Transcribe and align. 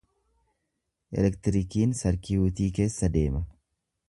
Elektirikiin 1.23 1.93
sarkiyuutii 2.01 2.71
keessa 2.81 3.13
deema. 3.19 3.45